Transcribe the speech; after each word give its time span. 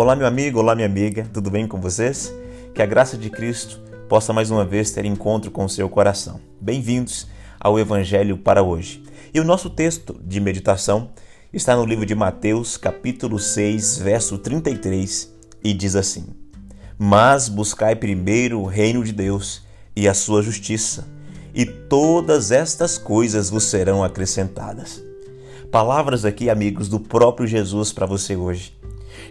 Olá, 0.00 0.16
meu 0.16 0.26
amigo, 0.26 0.58
olá, 0.58 0.74
minha 0.74 0.86
amiga, 0.86 1.28
tudo 1.30 1.50
bem 1.50 1.68
com 1.68 1.78
vocês? 1.78 2.32
Que 2.74 2.80
a 2.80 2.86
graça 2.86 3.18
de 3.18 3.28
Cristo 3.28 3.78
possa 4.08 4.32
mais 4.32 4.50
uma 4.50 4.64
vez 4.64 4.90
ter 4.90 5.04
encontro 5.04 5.50
com 5.50 5.62
o 5.62 5.68
seu 5.68 5.90
coração. 5.90 6.40
Bem-vindos 6.58 7.26
ao 7.60 7.78
Evangelho 7.78 8.38
para 8.38 8.62
hoje. 8.62 9.04
E 9.34 9.38
o 9.38 9.44
nosso 9.44 9.68
texto 9.68 10.18
de 10.24 10.40
meditação 10.40 11.10
está 11.52 11.76
no 11.76 11.84
livro 11.84 12.06
de 12.06 12.14
Mateus, 12.14 12.78
capítulo 12.78 13.38
6, 13.38 13.98
verso 13.98 14.38
33, 14.38 15.34
e 15.62 15.74
diz 15.74 15.94
assim: 15.94 16.28
Mas 16.98 17.50
buscai 17.50 17.94
primeiro 17.94 18.58
o 18.58 18.66
reino 18.66 19.04
de 19.04 19.12
Deus 19.12 19.66
e 19.94 20.08
a 20.08 20.14
sua 20.14 20.40
justiça, 20.40 21.06
e 21.54 21.66
todas 21.66 22.50
estas 22.50 22.96
coisas 22.96 23.50
vos 23.50 23.64
serão 23.64 24.02
acrescentadas. 24.02 25.04
Palavras 25.70 26.24
aqui, 26.24 26.48
amigos, 26.48 26.88
do 26.88 26.98
próprio 26.98 27.46
Jesus 27.46 27.92
para 27.92 28.06
você 28.06 28.34
hoje. 28.34 28.80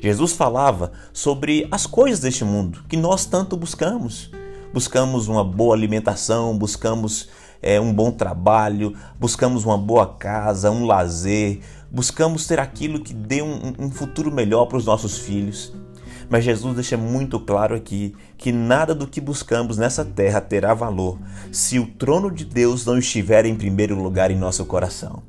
Jesus 0.01 0.33
falava 0.33 0.91
sobre 1.13 1.67
as 1.71 1.85
coisas 1.85 2.19
deste 2.19 2.43
mundo 2.43 2.83
que 2.87 2.97
nós 2.97 3.25
tanto 3.25 3.57
buscamos. 3.57 4.31
Buscamos 4.73 5.27
uma 5.27 5.43
boa 5.43 5.75
alimentação, 5.75 6.57
buscamos 6.57 7.29
é, 7.61 7.79
um 7.79 7.93
bom 7.93 8.11
trabalho, 8.11 8.95
buscamos 9.19 9.65
uma 9.65 9.77
boa 9.77 10.05
casa, 10.05 10.71
um 10.71 10.85
lazer, 10.85 11.59
buscamos 11.91 12.45
ter 12.45 12.59
aquilo 12.59 12.99
que 12.99 13.13
dê 13.13 13.41
um, 13.41 13.73
um 13.79 13.91
futuro 13.91 14.31
melhor 14.31 14.65
para 14.67 14.77
os 14.77 14.85
nossos 14.85 15.17
filhos. 15.17 15.73
Mas 16.29 16.43
Jesus 16.43 16.75
deixa 16.75 16.95
muito 16.95 17.39
claro 17.39 17.75
aqui 17.75 18.15
que 18.37 18.51
nada 18.51 18.93
do 18.93 19.07
que 19.07 19.19
buscamos 19.19 19.77
nessa 19.77 20.05
terra 20.05 20.39
terá 20.39 20.75
valor 20.75 21.17
se 21.51 21.79
o 21.79 21.87
trono 21.87 22.29
de 22.29 22.45
Deus 22.45 22.85
não 22.85 22.99
estiver 22.99 23.45
em 23.45 23.55
primeiro 23.55 23.99
lugar 23.99 24.29
em 24.29 24.37
nosso 24.37 24.63
coração. 24.65 25.23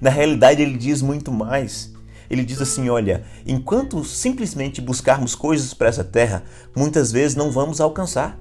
Na 0.00 0.10
realidade, 0.10 0.60
ele 0.60 0.76
diz 0.76 1.00
muito 1.00 1.30
mais. 1.30 1.94
Ele 2.30 2.44
diz 2.44 2.62
assim: 2.62 2.88
olha, 2.88 3.24
enquanto 3.44 4.04
simplesmente 4.04 4.80
buscarmos 4.80 5.34
coisas 5.34 5.74
para 5.74 5.88
essa 5.88 6.04
terra, 6.04 6.44
muitas 6.74 7.10
vezes 7.10 7.36
não 7.36 7.50
vamos 7.50 7.80
alcançar. 7.80 8.38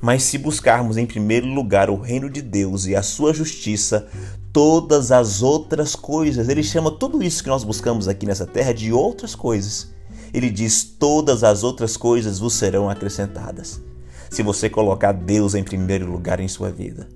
Mas 0.00 0.24
se 0.24 0.36
buscarmos 0.36 0.96
em 0.96 1.06
primeiro 1.06 1.46
lugar 1.46 1.88
o 1.88 2.00
reino 2.00 2.28
de 2.28 2.42
Deus 2.42 2.86
e 2.86 2.96
a 2.96 3.02
sua 3.02 3.32
justiça, 3.32 4.08
todas 4.52 5.12
as 5.12 5.42
outras 5.42 5.94
coisas, 5.94 6.48
ele 6.48 6.62
chama 6.62 6.90
tudo 6.90 7.22
isso 7.22 7.42
que 7.42 7.48
nós 7.48 7.62
buscamos 7.62 8.08
aqui 8.08 8.26
nessa 8.26 8.44
terra 8.44 8.74
de 8.74 8.92
outras 8.92 9.36
coisas. 9.36 9.94
Ele 10.34 10.50
diz: 10.50 10.82
todas 10.82 11.44
as 11.44 11.62
outras 11.62 11.96
coisas 11.96 12.40
vos 12.40 12.54
serão 12.54 12.90
acrescentadas. 12.90 13.80
Se 14.28 14.42
você 14.42 14.68
colocar 14.68 15.12
Deus 15.12 15.54
em 15.54 15.62
primeiro 15.62 16.10
lugar 16.10 16.40
em 16.40 16.48
sua 16.48 16.70
vida. 16.70 17.08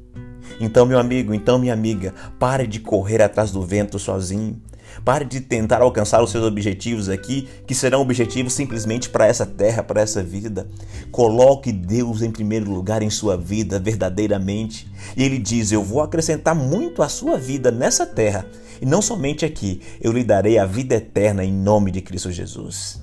Então, 0.61 0.87
meu 0.87 0.99
amigo, 0.99 1.35
então, 1.35 1.59
minha 1.59 1.73
amiga, 1.73 2.15
pare 2.39 2.67
de 2.67 2.79
correr 2.79 3.21
atrás 3.21 3.51
do 3.51 3.63
vento 3.63 3.99
sozinho. 3.99 4.61
Pare 5.05 5.25
de 5.25 5.41
tentar 5.41 5.81
alcançar 5.81 6.23
os 6.23 6.31
seus 6.31 6.45
objetivos 6.45 7.09
aqui, 7.09 7.49
que 7.67 7.75
serão 7.75 8.01
objetivos 8.01 8.53
simplesmente 8.53 9.09
para 9.09 9.27
essa 9.27 9.47
terra, 9.47 9.83
para 9.83 10.01
essa 10.01 10.23
vida. 10.23 10.69
Coloque 11.11 11.73
Deus 11.73 12.23
em 12.23 12.31
primeiro 12.31 12.71
lugar 12.71 13.03
em 13.03 13.11
sua 13.11 13.37
vida, 13.37 13.79
verdadeiramente. 13.79 14.91
E 15.17 15.23
Ele 15.23 15.39
diz: 15.39 15.73
Eu 15.73 15.83
vou 15.83 16.03
acrescentar 16.03 16.55
muito 16.55 17.03
à 17.03 17.09
sua 17.09 17.39
vida 17.39 17.71
nessa 17.71 18.05
terra. 18.05 18.47
E 18.81 18.87
não 18.87 19.03
somente 19.03 19.45
aqui, 19.45 19.81
eu 20.01 20.13
lhe 20.13 20.25
darei 20.25 20.59
a 20.59 20.67
vida 20.67 20.95
eterna 20.95 21.45
em 21.45 21.53
nome 21.53 21.91
de 21.91 22.01
Cristo 22.01 22.31
Jesus. 22.31 23.03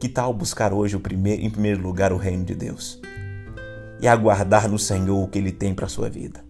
Que 0.00 0.08
tal 0.08 0.32
buscar 0.32 0.72
hoje 0.72 0.98
primeiro, 0.98 1.42
em 1.42 1.50
primeiro 1.50 1.82
lugar 1.82 2.12
o 2.12 2.16
reino 2.16 2.44
de 2.44 2.54
Deus? 2.54 3.00
E 4.00 4.08
aguardar 4.08 4.68
no 4.68 4.78
Senhor 4.78 5.22
o 5.22 5.28
que 5.28 5.38
Ele 5.38 5.52
tem 5.52 5.74
para 5.74 5.86
a 5.86 5.88
sua 5.88 6.08
vida. 6.08 6.42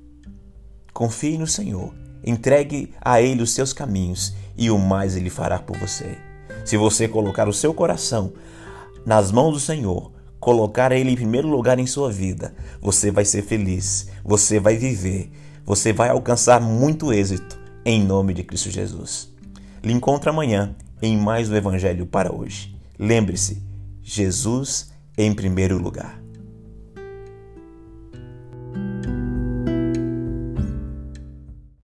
Confie 0.92 1.36
no 1.36 1.46
Senhor 1.46 1.92
Entregue 2.24 2.92
a 3.00 3.20
Ele 3.20 3.42
os 3.42 3.52
seus 3.52 3.72
caminhos 3.72 4.34
e 4.56 4.70
o 4.70 4.78
mais 4.78 5.16
Ele 5.16 5.30
fará 5.30 5.58
por 5.58 5.76
você. 5.78 6.18
Se 6.64 6.76
você 6.76 7.08
colocar 7.08 7.48
o 7.48 7.52
seu 7.52 7.72
coração 7.72 8.32
nas 9.04 9.32
mãos 9.32 9.52
do 9.52 9.60
Senhor, 9.60 10.12
colocar 10.38 10.92
Ele 10.92 11.10
em 11.10 11.16
primeiro 11.16 11.48
lugar 11.48 11.78
em 11.78 11.86
sua 11.86 12.10
vida, 12.10 12.54
você 12.80 13.10
vai 13.10 13.24
ser 13.24 13.42
feliz, 13.42 14.08
você 14.24 14.60
vai 14.60 14.76
viver, 14.76 15.30
você 15.64 15.92
vai 15.92 16.10
alcançar 16.10 16.60
muito 16.60 17.12
êxito 17.12 17.58
em 17.84 18.04
nome 18.04 18.34
de 18.34 18.42
Cristo 18.42 18.70
Jesus. 18.70 19.32
Lhe 19.82 19.92
encontro 19.92 20.30
amanhã 20.30 20.74
em 21.00 21.16
mais 21.16 21.48
um 21.48 21.56
Evangelho 21.56 22.06
para 22.06 22.34
hoje. 22.34 22.76
Lembre-se, 22.98 23.62
Jesus 24.02 24.92
em 25.16 25.32
primeiro 25.32 25.78
lugar. 25.78 26.19